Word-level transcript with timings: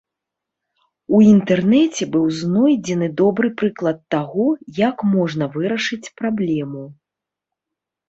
У 1.17 1.19
інтэрнэце 1.33 2.07
быў 2.15 2.25
знойдзены 2.39 3.11
добры 3.21 3.53
прыклад 3.61 4.03
таго, 4.19 4.49
як 4.89 5.07
можна 5.15 5.53
вырашыць 5.61 6.05
праблему. 6.19 6.83